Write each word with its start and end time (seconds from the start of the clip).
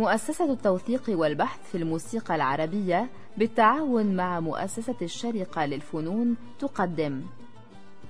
مؤسسة 0.00 0.52
التوثيق 0.52 1.02
والبحث 1.08 1.70
في 1.70 1.78
الموسيقى 1.78 2.34
العربية 2.34 3.10
بالتعاون 3.36 4.16
مع 4.16 4.40
مؤسسة 4.40 4.96
الشرقة 5.02 5.66
للفنون 5.66 6.36
تقدم. 6.58 7.26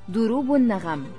دروب 0.09 0.55
النغم. 0.55 1.13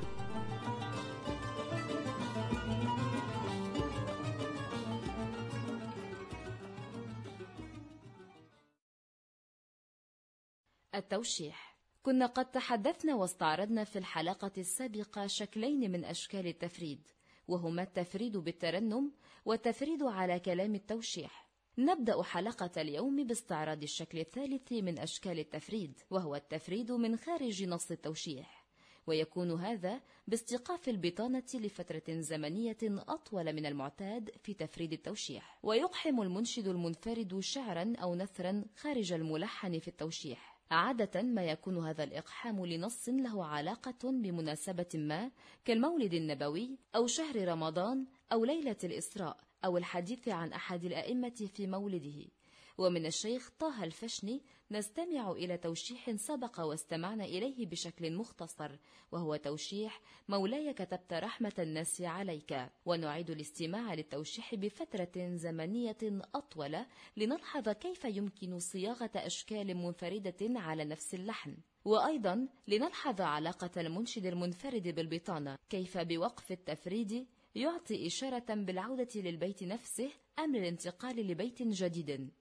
التوشيح. 10.96 11.78
كنا 12.04 12.26
قد 12.26 12.52
تحدثنا 12.52 13.16
واستعرضنا 13.16 13.84
في 13.84 14.00
الحلقة 14.00 14.52
السابقة 14.58 15.28
شكلين 15.28 15.92
من 15.92 16.06
أشكال 16.06 16.48
التفريد. 16.48 17.08
وهما 17.48 17.84
التفريد 17.84 18.38
بالترنم 18.38 19.12
والتفريد 19.46 20.04
على 20.04 20.40
كلام 20.40 20.76
التوشيح. 20.76 21.48
نبدأ 21.78 22.24
حلقة 22.24 22.82
اليوم 22.82 23.28
باستعراض 23.28 23.84
الشكل 23.84 24.20
الثالث 24.20 24.72
من 24.72 25.00
أشكال 25.00 25.40
التفريد 25.40 26.00
وهو 26.10 26.36
التفريد 26.36 26.92
من 26.92 27.18
خارج 27.18 27.64
نص 27.64 27.92
التوشيح. 27.92 28.66
ويكون 29.08 29.52
هذا 29.52 30.02
باستيقاف 30.28 30.90
البطانة 30.90 31.44
لفترة 31.54 32.04
زمنية 32.20 32.78
أطول 32.84 33.54
من 33.54 33.66
المعتاد 33.66 34.30
في 34.44 34.54
تفريد 34.54 34.94
التوشيح. 34.94 35.60
ويقحم 35.64 36.22
المنشد 36.22 36.68
المنفرد 36.68 37.40
شعرا 37.40 37.94
أو 38.04 38.16
نثرا 38.16 38.66
خارج 38.76 39.14
الملحن 39.14 39.80
في 39.80 39.88
التوشيح. 39.88 40.51
عادة 40.72 41.22
ما 41.22 41.46
يكون 41.46 41.88
هذا 41.88 42.04
الإقحام 42.04 42.66
لنص 42.66 43.10
له 43.10 43.46
علاقة 43.46 44.12
بمناسبة 44.12 44.90
ما 44.94 45.32
كالمولد 45.66 46.14
النبوي 46.14 46.78
أو 46.96 47.08
شهر 47.08 47.48
رمضان 47.48 48.06
أو 48.32 48.46
ليلة 48.46 48.76
الإسراء 48.84 49.38
أو 49.66 49.78
الحديث 49.78 50.28
عن 50.28 50.54
أحد 50.54 50.86
الأئمة 50.86 51.50
في 51.54 51.68
مولده. 51.68 52.28
ومن 52.78 53.06
الشيخ 53.06 53.50
طه 53.60 53.84
الفشني 53.84 54.42
نستمع 54.72 55.32
إلى 55.32 55.58
توشيح 55.58 56.12
سبق 56.16 56.60
واستمعنا 56.60 57.26
إليه 57.26 57.66
بشكل 57.66 58.14
مختصر 58.14 58.72
وهو 59.12 59.36
توشيح 59.36 60.02
مولاي 60.30 60.74
كتبت 60.74 61.14
رحمة 61.14 61.54
الناس 61.60 62.02
عليك. 62.02 62.70
ونعيد 62.86 63.30
الاستماع 63.30 63.94
للتوشيح 63.94 64.56
بفترة 64.56 65.36
زمنية 65.36 65.98
أطول 66.36 66.78
لنلحظ 67.18 67.70
كيف 67.70 68.06
يمكن 68.06 68.60
صياغة 68.60 69.12
أشكال 69.16 69.78
منفردة 69.78 70.60
على 70.60 70.86
نفس 70.86 71.14
اللحن. 71.16 71.58
وأيضا 71.86 72.48
لنلحظ 72.68 73.22
علاقة 73.22 73.82
المنشد 73.82 74.26
المنفرد 74.26 74.88
بالبطانة. 74.88 75.58
كيف 75.70 75.98
بوقف 75.98 76.52
التفريد؟ 76.52 77.28
يعطي 77.56 78.08
إشارة 78.08 78.46
بالعودة 78.56 79.10
للبيت 79.16 79.64
نفسه 79.64 80.12
أم 80.40 80.56
للانتقال 80.56 81.28
لبيت 81.28 81.64
جديد؟ 81.64 82.32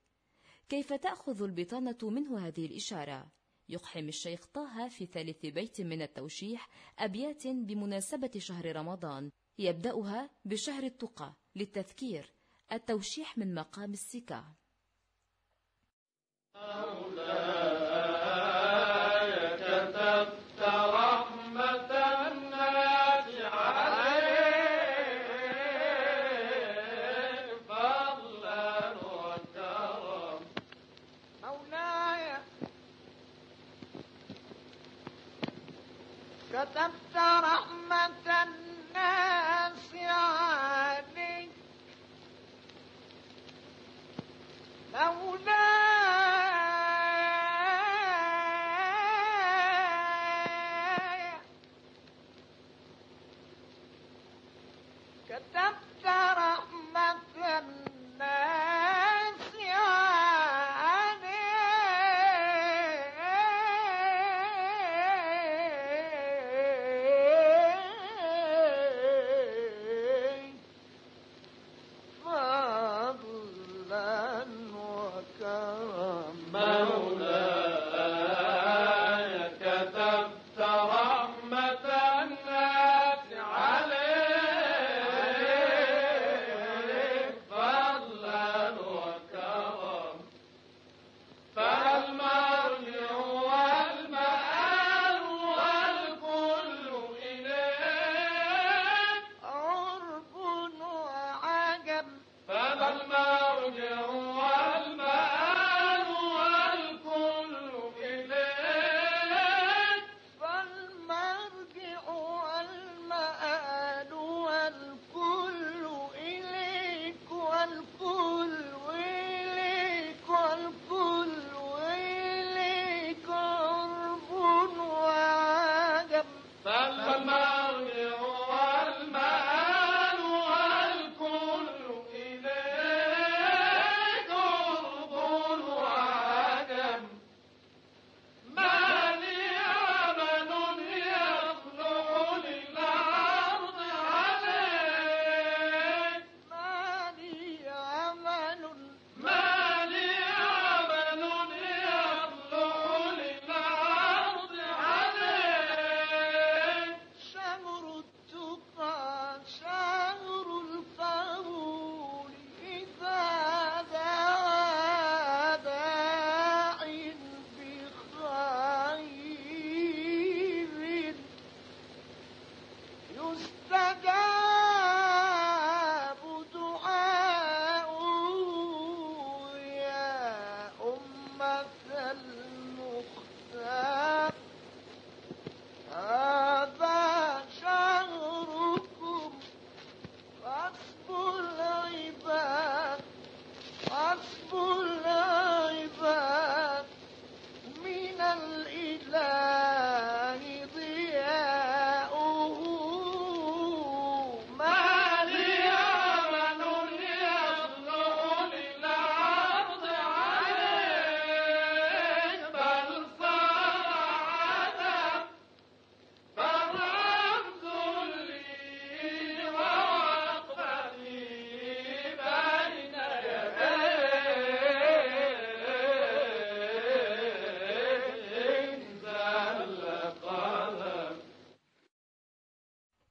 كيف 0.70 0.92
تأخذ 0.92 1.42
البطانة 1.42 1.98
منه 2.02 2.46
هذه 2.46 2.66
الإشارة؟ 2.66 3.32
يقحم 3.68 4.08
الشيخ 4.08 4.46
طه 4.46 4.88
في 4.88 5.06
ثالث 5.06 5.46
بيت 5.46 5.80
من 5.80 6.02
التوشيح 6.02 6.68
أبيات 6.98 7.46
بمناسبة 7.46 8.30
شهر 8.38 8.77
رمضان 8.77 9.30
يبدأها 9.58 10.30
بشهر 10.44 10.82
التقى 10.82 11.36
للتذكير 11.56 12.34
التوشيح 12.72 13.38
من 13.38 13.54
مقام 13.54 13.92
السكة 13.92 14.56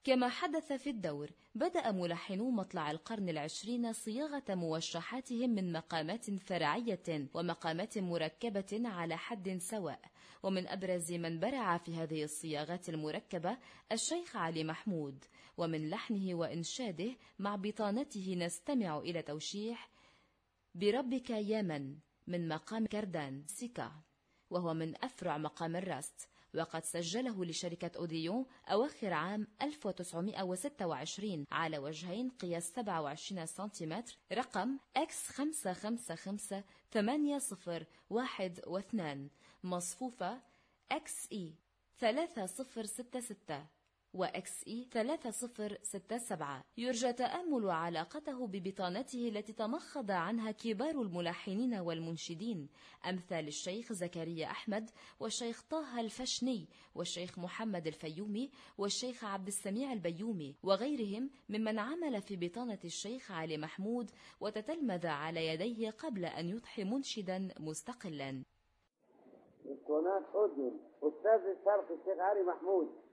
كما 0.10 0.30
حدث 0.30 0.74
في 0.74 0.90
الدور 0.90 1.30
بدأ 1.56 1.92
ملحنو 1.92 2.52
مطلع 2.52 2.92
القرن 2.92 3.30
العشرين 3.30 3.94
صياغة 3.94 4.44
موشحاتهم 4.50 5.50
من 5.50 5.72
مقامات 5.72 6.32
فرعية 6.32 7.30
ومقامات 7.34 7.98
مركبة 7.98 8.82
على 8.86 9.18
حد 9.18 9.58
سواء. 9.58 10.02
ومن 10.44 10.68
أبرز 10.68 11.12
من 11.12 11.40
برع 11.40 11.78
في 11.78 11.96
هذه 11.96 12.24
الصياغات 12.24 12.90
المركبة 12.90 13.58
الشيخ 13.92 14.36
علي 14.36 14.64
محمود. 14.64 15.26
ومن 15.58 15.90
لحنه 15.90 16.36
وإنشاده 16.36 17.16
مع 17.40 17.56
بطانته 17.56 18.36
نستمع 18.36 18.98
إلى 18.98 19.22
توشيح 19.22 19.90
بربك 20.76 21.30
يا 21.30 21.62
من 21.62 21.98
من 22.28 22.48
مقام 22.48 22.86
كردان 22.86 23.44
سيكا. 23.48 23.92
وهو 24.50 24.74
من 24.74 25.04
أفرع 25.04 25.38
مقام 25.38 25.76
الراست. 25.76 26.30
وقد 26.56 26.84
سجله 26.84 27.46
لشركة 27.46 27.92
أوديون 27.98 28.46
أواخر 28.68 29.14
عام 29.14 29.48
1926 29.62 31.46
على 31.52 31.78
وجهين 31.78 32.30
قياس 32.30 32.72
27 32.76 33.46
سنتيمتر 33.46 34.18
رقم 34.34 34.78
X555 34.98 36.56
8012 36.92 39.28
مصفوفة 39.64 40.42
XE 40.94 41.38
3066 42.00 43.66
وإكس 44.14 44.68
إي 44.68 44.88
3067 44.92 46.62
يرجى 46.78 47.14
تأمل 47.14 47.70
علاقته 47.70 48.48
ببطانته 48.48 49.28
التي 49.30 49.54
تمخض 49.54 50.12
عنها 50.12 50.52
كبار 50.52 51.02
الملحنين 51.02 51.74
والمنشدين. 51.74 52.70
أمثال 53.10 53.48
الشيخ 53.48 53.94
زكريا 53.94 54.46
أحمد 54.46 54.90
والشيخ 55.20 55.62
طه 55.70 56.00
الفشني 56.00 56.68
والشيخ 56.96 57.40
محمد 57.40 57.88
الفيومي 57.88 58.52
والشيخ 58.78 59.24
عبد 59.24 59.48
السميع 59.48 59.94
البيومي 59.94 60.56
وغيرهم 60.64 61.30
ممن 61.50 61.80
عمل 61.80 62.22
في 62.22 62.36
بطانة 62.36 62.80
الشيخ 62.86 63.32
علي 63.32 63.58
محمود 63.58 64.12
وتتلمذ 64.40 65.08
على 65.08 65.48
يديه 65.48 65.90
قبل 65.90 66.26
أن 66.26 66.50
يضحي 66.50 66.84
منشدا 66.84 67.48
مستقلا. 67.60 68.44
أستاذ 71.04 71.42
الشرق 71.58 71.92
الشيخ 71.92 72.20
علي 72.20 72.44
محمود. 72.44 73.09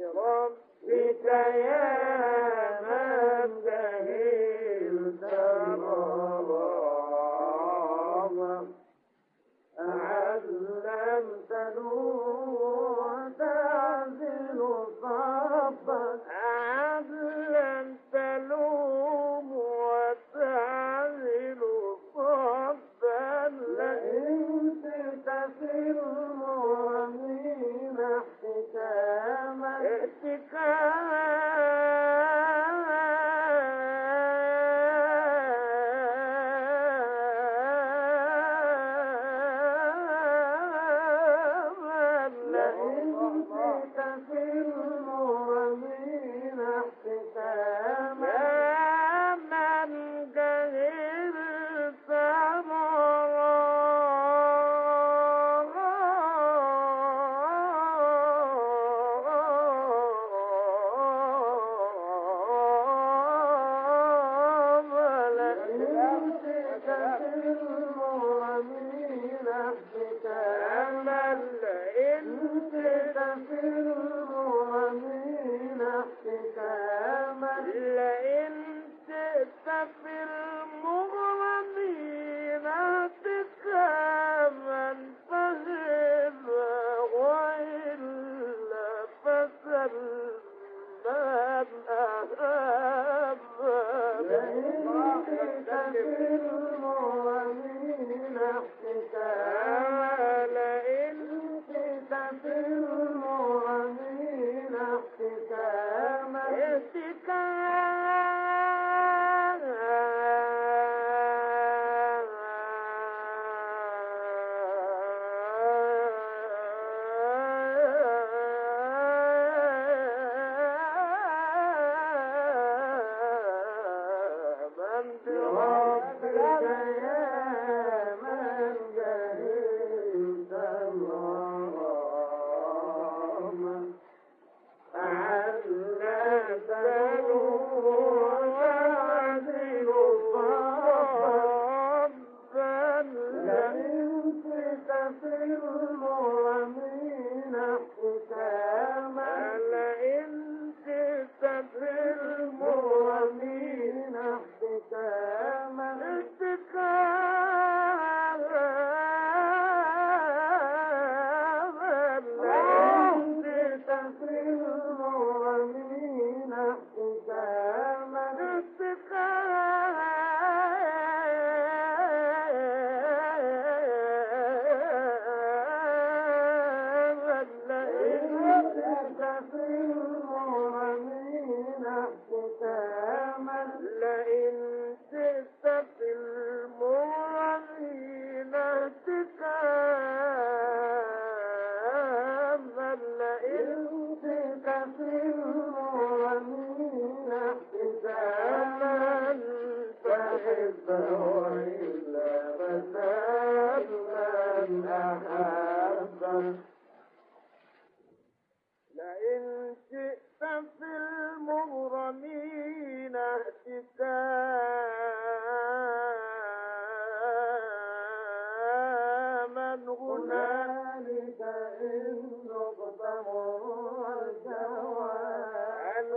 بربك 0.00 1.24
يا 1.64 2.80
من 2.82 3.50
جهلت 3.64 5.22
مرضا 5.78 6.23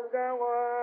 الدواب 0.06 0.77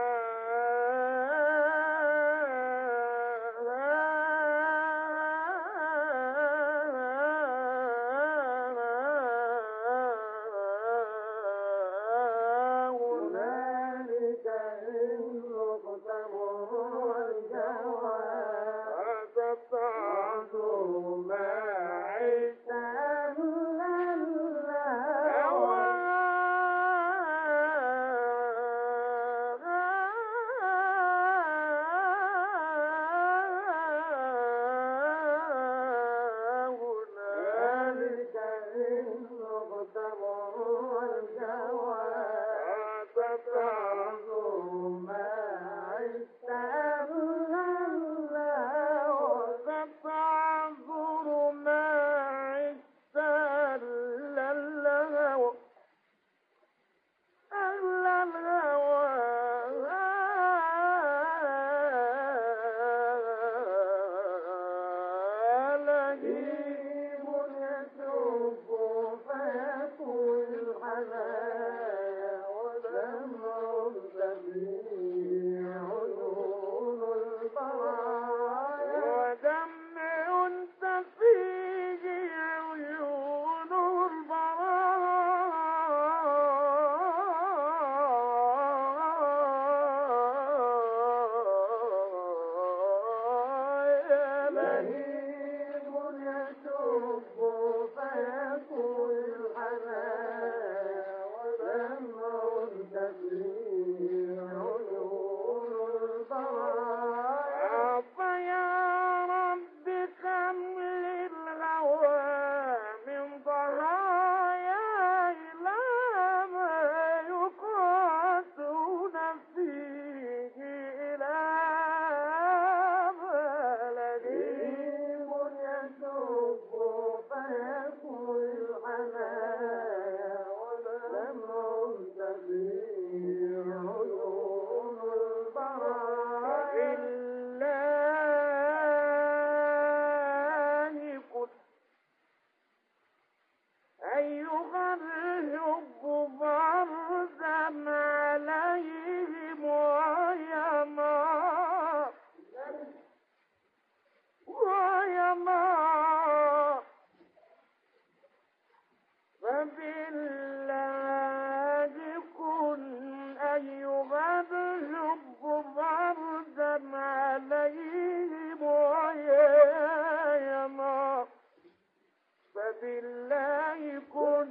كن 174.12 174.48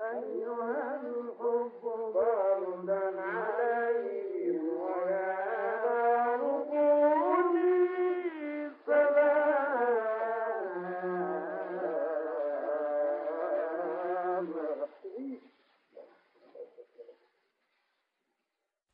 أيها 0.00 1.00
الحب 1.00 2.16
عليهم 3.18 3.68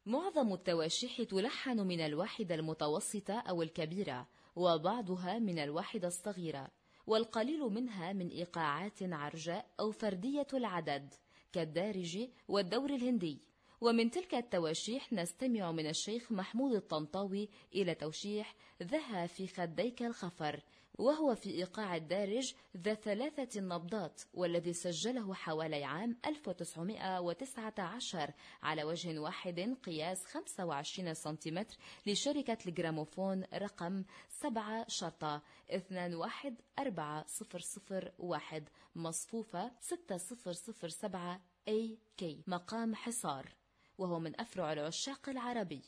معظم 0.07 0.53
التواشيح 0.53 1.23
تلحن 1.23 1.81
من 1.81 2.01
الواحدة 2.01 2.55
المتوسطة 2.55 3.41
أو 3.41 3.63
الكبيرة 3.63 4.27
وبعضها 4.57 5.39
من 5.39 5.59
الواحدة 5.59 6.09
الصغيرة. 6.09 6.69
والقليل 7.07 7.61
منها 7.61 8.13
من 8.13 8.29
إيقاعات 8.29 9.03
عرجاء 9.03 9.67
أو 9.81 9.91
فردية 9.91 10.47
العدد 10.55 11.15
كالدارج 11.53 12.29
والدور 12.49 12.91
الهندي. 12.91 13.54
ومن 13.85 14.11
تلك 14.11 14.35
التواشيح 14.35 15.13
نستمع 15.13 15.73
من 15.73 15.87
الشيخ 15.87 16.33
محمود 16.33 16.75
الطنطاوي 16.75 17.49
إلى 17.75 17.95
توشيح 17.95 18.55
ذها 18.83 19.27
في 19.27 19.47
خديك 19.47 20.03
الخفر 20.03 20.63
وهو 20.99 21.35
في 21.35 21.51
إيقاع 21.51 21.97
الدارج 21.97 22.55
ذا 22.77 22.95
ثلاثة 22.95 23.61
النبضات 23.61 24.23
والذي 24.35 24.73
سجله 24.73 25.35
حوالي 25.35 25.85
عام 25.85 26.17
1919 26.27 28.31
على 28.63 28.85
وجه 28.85 29.19
واحد 29.19 29.77
قياس 29.83 30.27
25 30.27 31.15
سنتيمتر 31.15 31.77
لشركة 32.07 32.59
الجراموفون 32.67 33.45
رقم 33.55 34.05
7 34.29 34.85
شرطة 34.89 35.43
214001 35.73 38.69
مصفوفة 38.95 39.73
6007 39.81 41.41
AK 41.69 42.25
مقام 42.47 42.95
حصار. 42.95 43.64
وهو 43.99 44.19
من 44.19 44.41
أفرع 44.41 44.73
العشاق 44.73 45.29
العربي. 45.29 45.83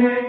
Thank 0.00 0.22
you. 0.22 0.27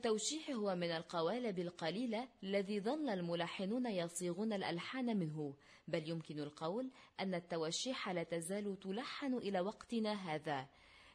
التوشيح 0.00 0.50
هو 0.50 0.74
من 0.74 0.90
القوالب 0.90 1.58
القليلة 1.58 2.28
الذي 2.42 2.80
ظل 2.80 3.08
الملحنون 3.08 3.86
يصيغون 3.86 4.52
الألحان 4.52 5.18
منه 5.18 5.54
بل 5.88 6.08
يمكن 6.08 6.38
القول 6.38 6.90
أن 7.20 7.34
التوشيح 7.34 8.08
لا 8.08 8.22
تزال 8.22 8.80
تلحن 8.80 9.34
إلى 9.34 9.60
وقتنا 9.60 10.12
هذا. 10.12 10.68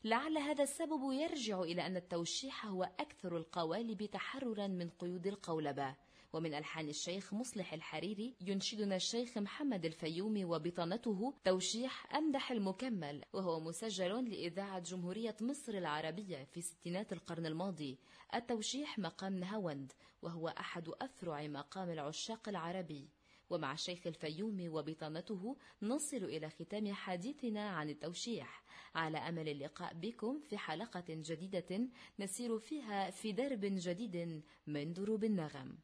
لعل 0.04 0.38
هذا 0.38 0.64
السبب 0.64 1.12
يرجع 1.12 1.62
إلى 1.62 1.86
أن 1.86 1.98
التوشيح 1.98 2.66
هو 2.66 2.84
أكثر 2.84 3.38
القوالب 3.38 4.06
تحررا 4.06 4.68
من 4.68 4.90
قيود 4.90 5.28
القولبة. 5.28 5.96
ومن 6.36 6.54
ألحان 6.54 6.90
الشيخ 6.90 7.34
مصلح 7.34 7.74
الحريري 7.74 8.36
ينشدنا 8.42 8.96
الشيخ 8.96 9.38
محمد 9.38 9.86
الفيومي 9.86 10.46
وبطانته 10.46 11.34
توشيح 11.44 12.16
أمدح 12.16 12.52
المكمل 12.52 13.24
وهو 13.34 13.60
مسجل 13.60 14.30
لإذاعة 14.30 14.80
جمهورية 14.80 15.36
مصر 15.42 15.74
العربية 15.74 16.44
في 16.44 16.62
ستينات 16.62 17.14
القرن 17.14 17.46
الماضي. 17.46 17.98
التوشيح 18.34 19.00
مقام 19.00 19.34
نهاوند 19.40 19.94
وهو 20.22 20.48
أحد 20.48 20.90
أفرع 21.02 21.48
مقام 21.48 21.90
العشاق 21.90 22.50
العربي. 22.50 23.10
ومع 23.50 23.74
الشيخ 23.74 24.08
الفيومي 24.08 24.70
وبطانته 24.70 25.58
نصل 25.82 26.18
إلى 26.24 26.50
ختام 26.50 26.94
حديثنا 26.94 27.70
عن 27.70 27.90
التوشيح. 27.90 28.64
على 28.96 29.18
أمل 29.18 29.50
اللقاء 29.50 29.94
بكم 29.94 30.40
في 30.40 30.58
حلقة 30.58 31.06
جديدة 31.10 31.90
نسير 32.20 32.60
فيها 32.60 33.10
في 33.10 33.32
درب 33.32 33.62
جديد 33.64 34.44
من 34.68 34.94
دروب 34.94 35.24
النغم. 35.24 35.78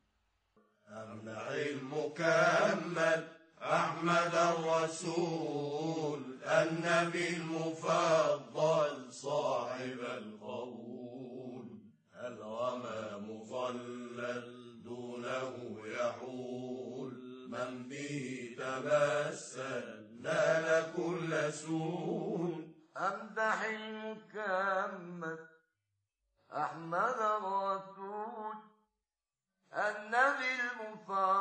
أمنع 0.92 1.48
المكمل 1.54 3.28
أحمد 3.62 4.36
الرسول 4.36 6.22
النبي 6.44 7.28
المفضل 7.38 9.14
صاحب 9.14 10.00
القول 10.00 11.80
الغمام 12.16 13.44
ظلل 13.44 14.82
دونه 14.84 15.78
يحول 15.86 17.14
من 17.50 17.88
به 17.90 18.56
تمثل 18.58 20.08
نال 20.22 20.94
كل 20.96 21.54
سول 21.54 22.68
أمدح 22.98 23.64
المكمل 23.64 25.40
أحمد 26.54 27.16
الرسول 27.20 28.71
النبي 29.74 30.62
المفضل 30.62 31.41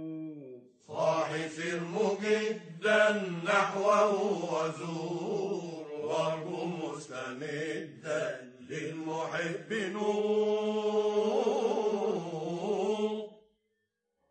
فارموا 1.31 2.13
مجدا 2.21 3.11
نحوه 3.45 4.11
وزور 4.53 5.87
وارجو 6.03 6.65
مستمدا 6.65 8.23
للمحب 8.69 9.69
نور. 9.93 11.11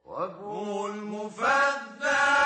وجه 0.05 0.87
المفدى 0.87 2.40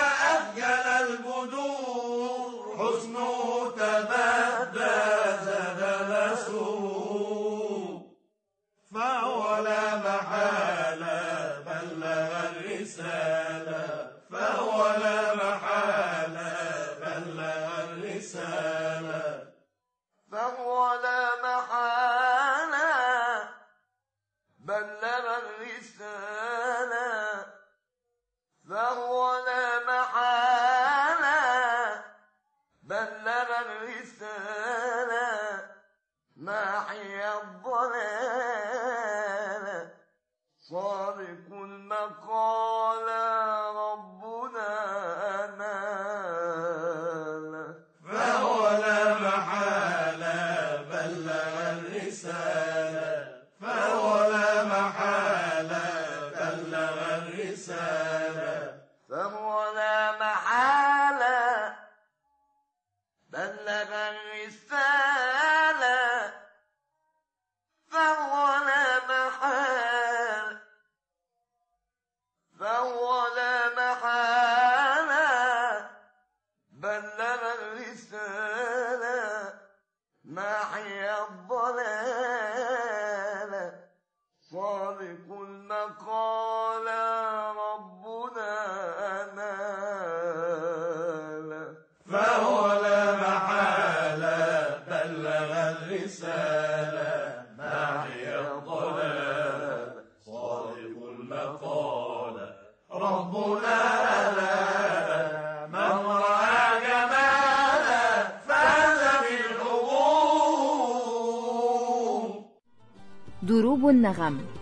Naram. 114.04 114.53